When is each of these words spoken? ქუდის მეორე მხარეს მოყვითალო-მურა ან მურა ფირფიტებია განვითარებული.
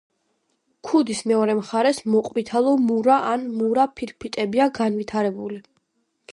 ქუდის 0.87 1.19
მეორე 1.31 1.55
მხარეს 1.59 1.99
მოყვითალო-მურა 2.15 3.19
ან 3.35 3.47
მურა 3.61 3.87
ფირფიტებია 4.01 4.71
განვითარებული. 4.81 5.65